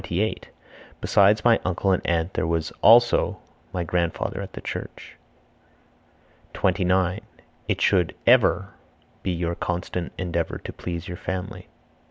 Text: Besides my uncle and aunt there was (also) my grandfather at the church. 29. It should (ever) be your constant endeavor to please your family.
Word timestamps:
Besides 0.99 1.45
my 1.45 1.59
uncle 1.63 1.91
and 1.91 2.01
aunt 2.07 2.33
there 2.33 2.47
was 2.47 2.71
(also) 2.81 3.37
my 3.71 3.83
grandfather 3.83 4.41
at 4.41 4.53
the 4.53 4.59
church. 4.61 5.15
29. 6.55 7.21
It 7.67 7.81
should 7.81 8.15
(ever) 8.25 8.73
be 9.21 9.29
your 9.29 9.53
constant 9.53 10.11
endeavor 10.17 10.57
to 10.57 10.73
please 10.73 11.07
your 11.07 11.17
family. 11.17 11.67